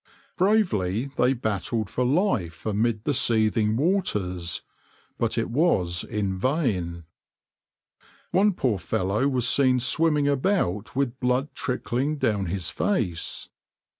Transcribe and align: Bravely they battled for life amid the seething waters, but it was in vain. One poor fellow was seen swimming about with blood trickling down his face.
Bravely 0.35 1.11
they 1.15 1.33
battled 1.33 1.87
for 1.87 2.03
life 2.03 2.65
amid 2.65 3.03
the 3.03 3.13
seething 3.13 3.75
waters, 3.77 4.63
but 5.19 5.37
it 5.37 5.51
was 5.51 6.03
in 6.03 6.39
vain. 6.39 7.03
One 8.31 8.53
poor 8.53 8.79
fellow 8.79 9.27
was 9.27 9.47
seen 9.47 9.79
swimming 9.79 10.27
about 10.27 10.95
with 10.95 11.19
blood 11.19 11.53
trickling 11.53 12.17
down 12.17 12.47
his 12.47 12.71
face. 12.71 13.49